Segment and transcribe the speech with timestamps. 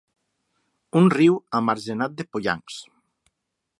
[1.01, 2.81] Un riu amargenat de pollancs.